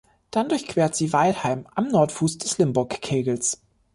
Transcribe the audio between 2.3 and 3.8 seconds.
des Limburg-Kegels.